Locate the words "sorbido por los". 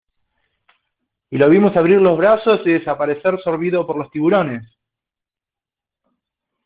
3.43-4.09